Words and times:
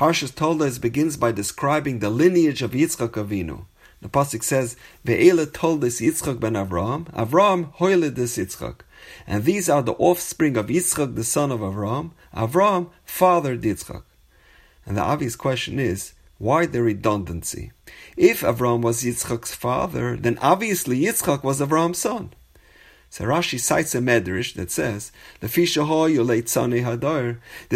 Parshas 0.00 0.34
Toldos 0.34 0.78
begins 0.78 1.18
by 1.18 1.30
describing 1.30 1.98
the 1.98 2.08
lineage 2.08 2.62
of 2.62 2.70
Yitzchak 2.70 3.10
Avinu. 3.22 3.66
The 4.00 4.08
pasuk 4.08 4.42
says, 4.42 4.74
"Ve'ele 5.04 5.44
Toldos 5.44 6.00
Yitzchak 6.00 6.40
ben 6.40 6.54
Avram, 6.54 7.04
Avram 7.12 7.76
hoiledis 7.76 8.38
Yitzchak." 8.38 8.76
And 9.26 9.44
these 9.44 9.68
are 9.68 9.82
the 9.82 9.92
offspring 9.92 10.56
of 10.56 10.68
Yitzchak, 10.68 11.16
the 11.16 11.22
son 11.22 11.52
of 11.52 11.60
Avram. 11.60 12.12
Avram 12.34 12.88
fathered 13.04 13.60
Yitzchak. 13.60 14.04
And 14.86 14.96
the 14.96 15.02
obvious 15.02 15.36
question 15.36 15.78
is, 15.78 16.14
why 16.38 16.64
the 16.64 16.82
redundancy? 16.82 17.72
If 18.16 18.40
Avram 18.40 18.80
was 18.80 19.04
Yitzchak's 19.04 19.54
father, 19.54 20.16
then 20.16 20.38
obviously 20.40 20.98
Yitzchak 20.98 21.44
was 21.44 21.60
Avram's 21.60 21.98
son. 21.98 22.32
So 23.12 23.24
Rashi 23.24 23.58
cites 23.58 23.96
a 23.96 23.98
medrash 23.98 24.54
that 24.54 24.70
says, 24.70 25.10
the 25.40 25.48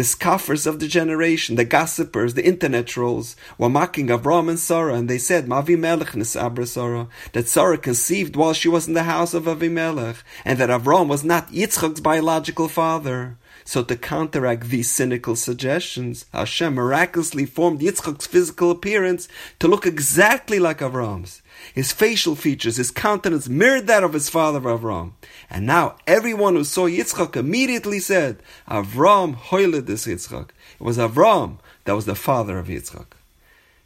scoffers 0.03 0.65
of 0.65 0.79
the 0.79 0.87
generation, 0.87 1.57
the 1.57 1.65
gossipers, 1.65 2.35
the 2.35 2.45
internet 2.45 2.87
trolls, 2.87 3.35
were 3.57 3.67
mocking 3.67 4.07
Avram 4.07 4.47
and 4.47 4.57
Sarah, 4.57 4.93
and 4.93 5.09
they 5.09 5.17
said, 5.17 5.47
Mavi 5.47 5.77
Melech 5.77 6.15
Abra 6.37 6.65
Sarah, 6.65 7.09
that 7.33 7.49
Sarah 7.49 7.77
conceived 7.77 8.37
while 8.37 8.53
she 8.53 8.69
was 8.69 8.87
in 8.87 8.93
the 8.93 9.03
house 9.03 9.33
of 9.33 9.43
Avimelech, 9.43 10.23
and 10.45 10.57
that 10.57 10.69
Avram 10.69 11.09
was 11.09 11.25
not 11.25 11.51
Yitzchak's 11.51 11.99
biological 11.99 12.69
father. 12.69 13.35
So 13.63 13.83
to 13.83 13.95
counteract 13.95 14.69
these 14.69 14.89
cynical 14.89 15.35
suggestions, 15.35 16.25
Hashem 16.33 16.75
miraculously 16.75 17.45
formed 17.45 17.81
Yitzchak's 17.81 18.27
physical 18.27 18.71
appearance 18.71 19.27
to 19.59 19.67
look 19.67 19.85
exactly 19.85 20.59
like 20.59 20.79
Avram's. 20.79 21.41
His 21.73 21.91
facial 21.91 22.35
features, 22.35 22.77
his 22.77 22.91
countenance 22.91 23.47
mirrored 23.47 23.87
that 23.87 24.03
of 24.03 24.13
his 24.13 24.29
father 24.29 24.59
Avram. 24.61 25.13
And 25.49 25.65
now 25.65 25.95
everyone 26.05 26.55
who 26.55 26.63
saw 26.63 26.87
Yitzchak 26.87 27.35
immediately 27.35 27.99
said, 27.99 28.41
Avram 28.67 29.35
hoiled 29.35 29.87
this 29.87 30.05
Yitzchak. 30.05 30.49
It 30.79 30.83
was 30.83 30.97
Avram 30.97 31.57
that 31.85 31.95
was 31.95 32.05
the 32.05 32.15
father 32.15 32.59
of 32.59 32.67
Yitzchak. 32.67 33.07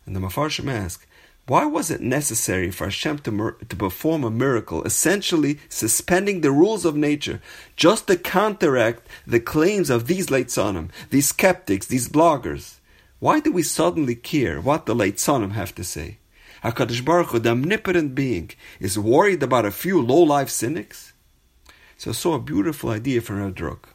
And 0.05 0.15
the 0.15 0.19
Mafarshim 0.19 0.71
ask, 0.71 1.05
why 1.49 1.65
was 1.65 1.89
it 1.89 1.99
necessary 1.99 2.69
for 2.69 2.83
Hashem 2.83 3.19
to, 3.19 3.55
to 3.67 3.75
perform 3.75 4.23
a 4.23 4.29
miracle, 4.29 4.83
essentially 4.83 5.57
suspending 5.67 6.41
the 6.41 6.51
rules 6.51 6.85
of 6.85 6.95
nature, 6.95 7.41
just 7.75 8.05
to 8.05 8.17
counteract 8.17 9.07
the 9.25 9.39
claims 9.39 9.89
of 9.89 10.05
these 10.05 10.27
Leitzanim, 10.27 10.91
these 11.09 11.29
skeptics, 11.29 11.87
these 11.87 12.07
bloggers? 12.07 12.75
Why 13.17 13.39
do 13.39 13.51
we 13.51 13.63
suddenly 13.63 14.13
care 14.13 14.61
what 14.61 14.85
the 14.85 14.93
Leitzanim 14.93 15.53
have 15.53 15.73
to 15.73 15.83
say? 15.83 16.19
HaKadosh 16.63 17.03
Baruch 17.03 17.29
Hu, 17.29 17.39
the 17.39 17.49
omnipotent 17.49 18.13
being, 18.13 18.51
is 18.79 18.99
worried 18.99 19.41
about 19.41 19.65
a 19.65 19.71
few 19.71 19.99
low-life 19.99 20.49
cynics? 20.49 21.13
So 21.97 22.11
I 22.11 22.13
saw 22.13 22.35
a 22.35 22.39
beautiful 22.39 22.91
idea 22.91 23.21
from 23.21 23.39
Rav 23.39 23.55
Druk. 23.55 23.85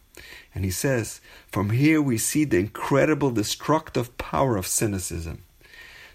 And 0.57 0.65
he 0.65 0.73
says, 0.73 1.21
from 1.47 1.71
here 1.71 2.03
we 2.03 2.19
see 2.19 2.45
the 2.45 2.59
incredible 2.59 3.31
destructive 3.31 4.19
power 4.19 4.57
of 4.57 4.67
cynicism. 4.67 5.45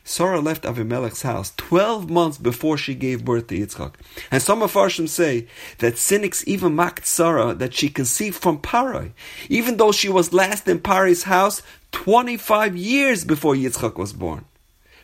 Sarah 0.03 0.39
left 0.39 0.63
Avimelech's 0.63 1.21
house 1.21 1.53
12 1.57 2.09
months 2.09 2.37
before 2.37 2.77
she 2.77 2.95
gave 2.95 3.25
birth 3.25 3.47
to 3.47 3.59
Yitzchak. 3.59 3.93
And 4.31 4.41
some 4.41 4.61
of 4.61 4.73
Farshim 4.73 5.07
say 5.07 5.47
that 5.77 5.97
cynics 5.97 6.43
even 6.47 6.75
mocked 6.75 7.05
Sarah 7.05 7.53
that 7.53 7.73
she 7.73 7.89
conceived 7.89 8.41
from 8.41 8.59
Paroh, 8.59 9.11
even 9.49 9.77
though 9.77 9.91
she 9.91 10.09
was 10.09 10.33
last 10.33 10.67
in 10.67 10.79
Paroh's 10.79 11.23
house 11.23 11.61
25 11.91 12.75
years 12.75 13.23
before 13.23 13.55
Yitzchak 13.55 13.97
was 13.97 14.13
born. 14.13 14.45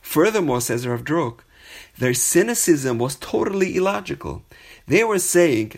Furthermore, 0.01 0.61
says 0.61 0.87
Rav 0.87 1.03
Druk, 1.03 1.39
their 1.97 2.13
cynicism 2.13 2.97
was 2.97 3.15
totally 3.15 3.75
illogical. 3.75 4.43
They 4.87 5.03
were 5.03 5.19
saying, 5.19 5.69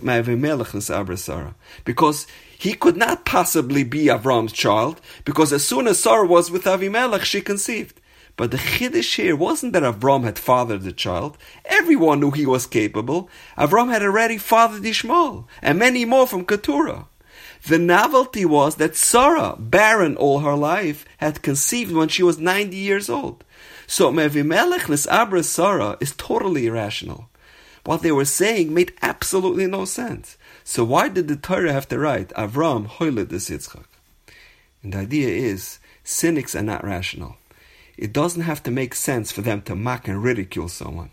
because 1.86 2.28
he 2.58 2.74
could 2.74 2.98
not 2.98 3.26
possibly 3.26 3.84
be 3.84 4.06
Avram's 4.06 4.52
child, 4.52 5.00
because 5.24 5.54
as 5.54 5.66
soon 5.66 5.88
as 5.88 6.00
Sarah 6.00 6.28
was 6.28 6.52
with 6.52 6.64
Avimelech, 6.64 7.24
she 7.24 7.42
conceived. 7.42 8.02
But 8.38 8.52
the 8.52 8.58
chiddush 8.58 9.16
here 9.16 9.36
wasn't 9.36 9.74
that 9.74 9.82
Avram 9.82 10.24
had 10.24 10.38
fathered 10.38 10.84
the 10.84 10.94
child. 10.94 11.38
Everyone 11.66 12.20
knew 12.20 12.32
he 12.32 12.46
was 12.46 12.68
capable. 12.68 13.30
Avram 13.58 13.92
had 13.92 14.04
already 14.04 14.38
fathered 14.38 14.86
Ishmael, 14.86 15.48
and 15.62 15.80
many 15.80 16.06
more 16.06 16.28
from 16.28 16.46
Keturah. 16.46 17.08
The 17.66 17.80
novelty 17.80 18.46
was 18.46 18.76
that 18.76 18.96
Sarah, 18.96 19.56
barren 19.58 20.16
all 20.16 20.40
her 20.40 20.56
life, 20.56 21.04
had 21.18 21.42
conceived 21.42 21.92
when 21.92 22.10
she 22.10 22.22
was 22.22 22.38
90 22.38 22.78
years 22.78 23.10
old. 23.10 23.44
So 23.88 24.12
Mevimelech 24.12 25.08
Abra 25.10 25.42
Sarah 25.42 25.98
is 26.00 26.14
totally 26.16 26.68
irrational. 26.68 27.30
What 27.86 28.04
they 28.04 28.12
were 28.12 28.26
saying 28.26 28.72
made 28.74 28.94
absolutely 29.02 29.66
no 29.66 29.86
sense. 29.86 30.38
So 30.64 30.84
why 30.84 31.10
did 31.10 31.28
the 31.28 31.38
Torah 31.38 31.74
have 31.74 31.88
to 31.88 31.98
write 31.98 32.30
Avram 32.30 32.86
Hoyled 32.86 33.30
Yitzchak? 33.30 33.86
And 34.84 34.94
the 34.94 35.00
idea 35.00 35.30
is 35.30 35.80
cynics 36.04 36.56
are 36.56 36.62
not 36.62 36.84
rational. 36.84 37.38
It 37.98 38.14
doesn't 38.14 38.44
have 38.44 38.62
to 38.64 38.72
make 38.72 38.94
sense 38.94 39.32
for 39.32 39.42
them 39.42 39.62
to 39.64 39.76
mock 39.76 40.08
and 40.08 40.24
ridicule 40.24 40.70
someone. 40.70 41.10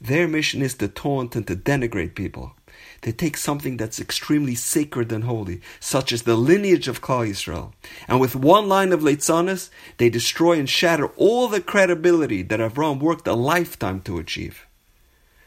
Their 0.00 0.26
mission 0.26 0.62
is 0.62 0.74
to 0.76 0.88
taunt 0.88 1.36
and 1.36 1.46
to 1.46 1.56
denigrate 1.56 2.14
people. 2.14 2.54
They 3.02 3.12
take 3.12 3.36
something 3.36 3.76
that's 3.76 4.00
extremely 4.00 4.54
sacred 4.54 5.12
and 5.12 5.24
holy, 5.24 5.60
such 5.80 6.12
as 6.12 6.22
the 6.22 6.36
lineage 6.36 6.88
of 6.88 7.02
Klal 7.02 7.28
Yisrael, 7.28 7.72
and 8.06 8.20
with 8.20 8.36
one 8.36 8.68
line 8.68 8.92
of 8.92 9.02
Leitzanis, 9.02 9.70
they 9.98 10.08
destroy 10.08 10.58
and 10.58 10.68
shatter 10.68 11.08
all 11.16 11.48
the 11.48 11.60
credibility 11.60 12.42
that 12.42 12.60
Avram 12.60 13.00
worked 13.00 13.26
a 13.26 13.34
lifetime 13.34 14.00
to 14.02 14.18
achieve. 14.18 14.66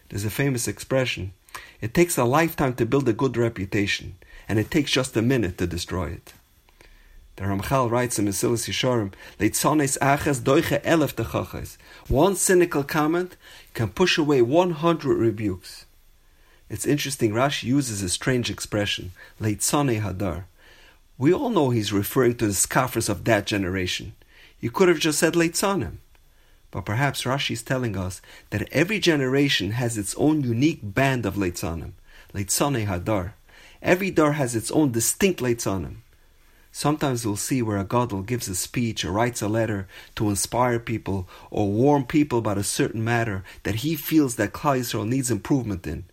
There's 0.09 0.25
a 0.25 0.29
famous 0.29 0.67
expression 0.67 1.33
it 1.81 1.93
takes 1.93 2.17
a 2.17 2.23
lifetime 2.23 2.75
to 2.75 2.85
build 2.85 3.09
a 3.09 3.13
good 3.13 3.35
reputation, 3.35 4.15
and 4.47 4.59
it 4.59 4.69
takes 4.69 4.91
just 4.91 5.17
a 5.17 5.21
minute 5.21 5.57
to 5.57 5.67
destroy 5.67 6.09
it. 6.09 6.33
The 7.37 7.43
Ramchal 7.43 7.89
writes 7.89 8.19
in 8.19 8.25
Mesilas 8.25 8.69
Yesharim, 8.69 9.13
Leitzones 9.39 9.97
aches 10.01 10.39
doiche 10.39 10.81
elef 10.83 11.15
techaches. 11.15 11.77
One 12.07 12.35
cynical 12.35 12.83
comment 12.83 13.37
can 13.73 13.89
push 13.89 14.17
away 14.17 14.41
100 14.41 15.17
rebukes. 15.17 15.85
It's 16.69 16.85
interesting, 16.85 17.31
Rashi 17.31 17.63
uses 17.63 18.01
a 18.01 18.09
strange 18.09 18.49
expression, 18.49 19.11
Leitzane 19.41 20.01
Hadar. 20.01 20.45
We 21.17 21.33
all 21.33 21.49
know 21.49 21.69
he's 21.69 21.93
referring 21.93 22.35
to 22.37 22.47
the 22.47 22.53
scoffers 22.53 23.09
of 23.09 23.23
that 23.25 23.45
generation. 23.45 24.13
You 24.59 24.71
could 24.71 24.87
have 24.87 24.99
just 24.99 25.19
said 25.19 25.33
Leitzanim. 25.33 25.97
But 26.69 26.85
perhaps 26.85 27.23
Rashi 27.23 27.51
is 27.51 27.63
telling 27.63 27.97
us 27.97 28.21
that 28.51 28.71
every 28.71 28.99
generation 28.99 29.71
has 29.71 29.97
its 29.97 30.15
own 30.15 30.41
unique 30.41 30.79
band 30.81 31.25
of 31.25 31.35
Leitzanim, 31.35 31.91
Leitzane 32.33 32.87
Hadar. 32.87 33.33
Every 33.81 34.11
dar 34.11 34.33
has 34.33 34.55
its 34.55 34.71
own 34.71 34.91
distinct 34.91 35.41
Leitzanim. 35.41 35.97
Sometimes 36.71 37.25
we'll 37.25 37.35
see 37.35 37.61
where 37.61 37.77
a 37.77 37.83
gadol 37.83 38.21
gives 38.21 38.47
a 38.47 38.55
speech 38.55 39.03
or 39.03 39.11
writes 39.11 39.41
a 39.41 39.47
letter 39.47 39.87
to 40.15 40.29
inspire 40.29 40.79
people 40.79 41.27
or 41.49 41.71
warn 41.71 42.05
people 42.05 42.39
about 42.39 42.57
a 42.57 42.63
certain 42.63 43.03
matter 43.03 43.43
that 43.63 43.75
he 43.75 43.95
feels 43.95 44.35
that 44.35 44.53
Klal 44.53 44.79
Yisrael 44.79 45.07
needs 45.07 45.29
improvement 45.29 45.85
in 45.85 46.05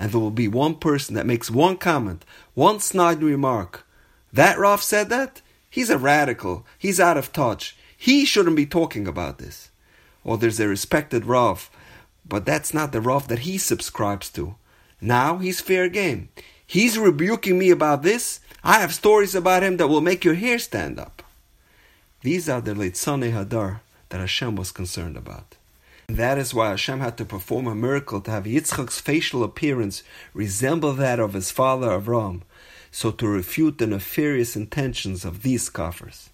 and 0.00 0.12
there 0.12 0.20
will 0.20 0.30
be 0.30 0.48
one 0.48 0.76
person 0.76 1.14
that 1.14 1.26
makes 1.26 1.50
one 1.50 1.76
comment, 1.76 2.24
one 2.54 2.80
snide 2.80 3.22
remark. 3.22 3.86
That 4.32 4.58
Rav 4.58 4.82
said 4.82 5.10
that? 5.10 5.42
He's 5.68 5.90
a 5.90 5.98
radical. 5.98 6.64
He's 6.78 6.98
out 6.98 7.18
of 7.18 7.34
touch. 7.34 7.76
He 7.98 8.24
shouldn't 8.24 8.56
be 8.56 8.64
talking 8.64 9.06
about 9.06 9.36
this. 9.36 9.70
Or 10.24 10.38
there's 10.38 10.58
a 10.58 10.66
respected 10.66 11.26
Rav, 11.26 11.68
but 12.26 12.46
that's 12.46 12.72
not 12.72 12.92
the 12.92 13.00
Rav 13.02 13.28
that 13.28 13.40
he 13.40 13.58
subscribes 13.58 14.30
to. 14.30 14.54
Now 15.02 15.36
he's 15.36 15.60
fair 15.60 15.90
game. 15.90 16.30
He's 16.70 17.00
rebuking 17.00 17.58
me 17.58 17.70
about 17.70 18.04
this. 18.04 18.38
I 18.62 18.78
have 18.78 18.94
stories 18.94 19.34
about 19.34 19.64
him 19.64 19.76
that 19.78 19.88
will 19.88 20.00
make 20.00 20.24
your 20.24 20.34
hair 20.34 20.56
stand 20.60 21.00
up. 21.00 21.24
These 22.22 22.48
are 22.48 22.60
the 22.60 22.74
Leitzane 22.74 23.32
Hadar 23.32 23.80
that 24.10 24.20
Hashem 24.20 24.54
was 24.54 24.70
concerned 24.70 25.16
about. 25.16 25.56
And 26.06 26.16
That 26.16 26.38
is 26.38 26.54
why 26.54 26.68
Hashem 26.68 27.00
had 27.00 27.18
to 27.18 27.24
perform 27.24 27.66
a 27.66 27.74
miracle 27.74 28.20
to 28.20 28.30
have 28.30 28.44
Yitzchak's 28.44 29.00
facial 29.00 29.42
appearance 29.42 30.04
resemble 30.32 30.92
that 30.92 31.18
of 31.18 31.32
his 31.32 31.50
father 31.50 31.88
Avram, 31.88 32.42
so 32.92 33.10
to 33.10 33.26
refute 33.26 33.78
the 33.78 33.88
nefarious 33.88 34.54
intentions 34.54 35.24
of 35.24 35.42
these 35.42 35.68
scoffers. 35.68 36.30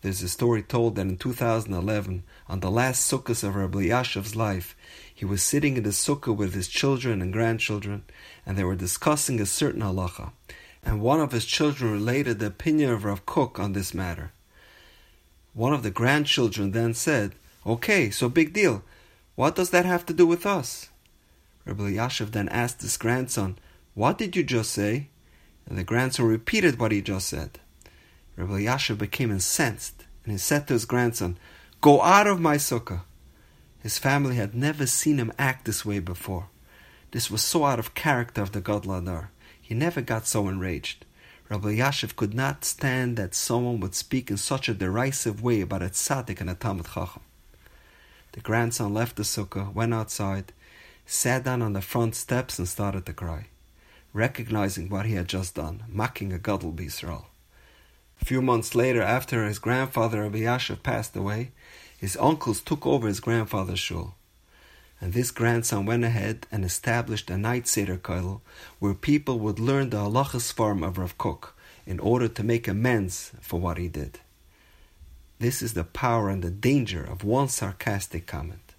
There's 0.00 0.22
a 0.22 0.28
story 0.28 0.62
told 0.62 0.94
that 0.94 1.08
in 1.08 1.16
2011, 1.16 2.22
on 2.48 2.60
the 2.60 2.70
last 2.70 3.10
sukkahs 3.10 3.42
of 3.42 3.56
Rav 3.56 3.72
Elyashiv's 3.72 4.36
life, 4.36 4.76
he 5.12 5.24
was 5.24 5.42
sitting 5.42 5.76
in 5.76 5.82
the 5.82 5.90
sukkah 5.90 6.36
with 6.36 6.54
his 6.54 6.68
children 6.68 7.20
and 7.20 7.32
grandchildren, 7.32 8.04
and 8.46 8.56
they 8.56 8.62
were 8.62 8.76
discussing 8.76 9.40
a 9.40 9.46
certain 9.46 9.82
halacha. 9.82 10.30
And 10.84 11.00
one 11.00 11.20
of 11.20 11.32
his 11.32 11.44
children 11.44 11.90
related 11.90 12.38
the 12.38 12.46
opinion 12.46 12.92
of 12.92 13.04
Rav 13.04 13.26
Kook 13.26 13.58
on 13.58 13.72
this 13.72 13.92
matter. 13.92 14.30
One 15.52 15.72
of 15.72 15.82
the 15.82 15.90
grandchildren 15.90 16.70
then 16.70 16.94
said, 16.94 17.34
Okay, 17.66 18.10
so 18.10 18.28
big 18.28 18.52
deal. 18.52 18.84
What 19.34 19.56
does 19.56 19.70
that 19.70 19.84
have 19.84 20.06
to 20.06 20.14
do 20.14 20.26
with 20.26 20.46
us? 20.46 20.90
Rav 21.64 21.78
Elyashiv 21.78 22.30
then 22.30 22.48
asked 22.50 22.82
his 22.82 22.96
grandson, 22.96 23.58
What 23.94 24.16
did 24.16 24.36
you 24.36 24.44
just 24.44 24.70
say? 24.70 25.08
And 25.66 25.76
the 25.76 25.82
grandson 25.82 26.26
repeated 26.26 26.78
what 26.78 26.92
he 26.92 27.02
just 27.02 27.26
said. 27.26 27.58
Rav 28.38 28.50
Elyashiv 28.50 28.98
became 28.98 29.32
incensed, 29.32 30.06
and 30.22 30.30
he 30.30 30.38
said 30.38 30.68
to 30.68 30.74
his 30.74 30.84
grandson, 30.84 31.38
Go 31.80 32.00
out 32.02 32.28
of 32.28 32.40
my 32.40 32.54
sukkah. 32.54 33.00
His 33.82 33.98
family 33.98 34.36
had 34.36 34.54
never 34.54 34.86
seen 34.86 35.18
him 35.18 35.32
act 35.40 35.64
this 35.64 35.84
way 35.84 35.98
before. 35.98 36.48
This 37.10 37.32
was 37.32 37.42
so 37.42 37.64
out 37.64 37.80
of 37.80 37.96
character 37.96 38.40
of 38.40 38.52
the 38.52 38.60
Gadol 38.60 38.92
Hadar. 38.92 39.30
He 39.60 39.74
never 39.74 40.00
got 40.00 40.28
so 40.28 40.46
enraged. 40.46 41.04
Rav 41.48 41.62
Elyashiv 41.62 42.14
could 42.14 42.32
not 42.32 42.64
stand 42.64 43.16
that 43.16 43.34
someone 43.34 43.80
would 43.80 43.96
speak 43.96 44.30
in 44.30 44.36
such 44.36 44.68
a 44.68 44.74
derisive 44.74 45.42
way 45.42 45.60
about 45.60 45.82
a 45.82 45.86
tzaddik 45.86 46.40
and 46.40 46.48
a 46.48 46.54
Talmud 46.54 46.86
Chacham. 46.94 47.22
The 48.32 48.40
grandson 48.40 48.94
left 48.94 49.16
the 49.16 49.24
sukkah, 49.24 49.74
went 49.74 49.92
outside, 49.92 50.52
sat 51.06 51.42
down 51.42 51.60
on 51.60 51.72
the 51.72 51.82
front 51.82 52.14
steps 52.14 52.60
and 52.60 52.68
started 52.68 53.04
to 53.06 53.12
cry, 53.12 53.48
recognizing 54.12 54.88
what 54.88 55.06
he 55.06 55.14
had 55.14 55.26
just 55.26 55.56
done, 55.56 55.82
mocking 55.88 56.32
a 56.32 56.38
Gadol 56.38 56.72
B'Yisrael. 56.72 57.24
A 58.20 58.24
few 58.24 58.42
months 58.42 58.74
later, 58.74 59.02
after 59.02 59.46
his 59.46 59.58
grandfather 59.58 60.22
Rabbi 60.22 60.58
passed 60.82 61.16
away, 61.16 61.52
his 61.96 62.16
uncles 62.20 62.60
took 62.60 62.86
over 62.86 63.08
his 63.08 63.20
grandfather's 63.20 63.78
shul. 63.78 64.14
And 65.00 65.12
this 65.12 65.30
grandson 65.30 65.86
went 65.86 66.04
ahead 66.04 66.46
and 66.50 66.64
established 66.64 67.30
a 67.30 67.38
night 67.38 67.68
Seder 67.68 67.96
Koil 67.96 68.40
where 68.78 68.94
people 68.94 69.38
would 69.38 69.60
learn 69.60 69.90
the 69.90 69.98
halachas 69.98 70.52
form 70.52 70.82
of 70.82 70.98
Rav 70.98 71.16
Kook 71.18 71.54
in 71.86 72.00
order 72.00 72.28
to 72.28 72.42
make 72.42 72.66
amends 72.66 73.32
for 73.40 73.60
what 73.60 73.78
he 73.78 73.88
did. 73.88 74.18
This 75.38 75.62
is 75.62 75.74
the 75.74 75.84
power 75.84 76.28
and 76.28 76.42
the 76.42 76.50
danger 76.50 77.04
of 77.04 77.22
one 77.22 77.48
sarcastic 77.48 78.26
comment. 78.26 78.74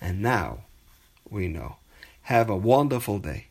And 0.00 0.22
now 0.22 0.60
we 1.28 1.48
know. 1.48 1.76
Have 2.22 2.48
a 2.48 2.56
wonderful 2.56 3.18
day. 3.18 3.46